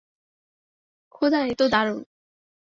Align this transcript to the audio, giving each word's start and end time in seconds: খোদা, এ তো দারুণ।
খোদা, 1.15 1.39
এ 1.45 1.53
তো 1.55 1.65
দারুণ। 1.73 2.01